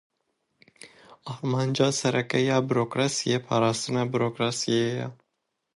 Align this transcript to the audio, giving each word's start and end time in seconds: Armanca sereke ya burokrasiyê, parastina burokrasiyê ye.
Armanca 1.33 1.87
sereke 1.99 2.37
ya 2.49 2.57
burokrasiyê, 2.67 3.37
parastina 3.47 4.01
burokrasiyê 4.11 4.85
ye. 4.97 5.05